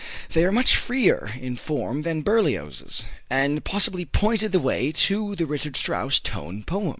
They 0.33 0.43
are 0.45 0.51
much 0.51 0.77
freer 0.77 1.31
in 1.39 1.57
form 1.57 2.01
than 2.01 2.23
Berlioz's, 2.23 3.05
and 3.29 3.63
possibly 3.63 4.03
pointed 4.03 4.51
the 4.51 4.59
way 4.59 4.91
to 4.93 5.35
the 5.35 5.45
Richard 5.45 5.75
Strauss 5.75 6.19
tone 6.19 6.63
poem. 6.63 6.89